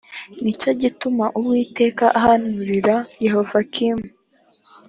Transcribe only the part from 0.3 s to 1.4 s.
ni cyo gituma